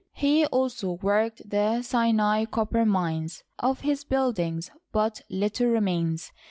[0.13, 3.43] He also worked the Sinai copper mines.
[3.59, 6.31] Of his buildings but little remains.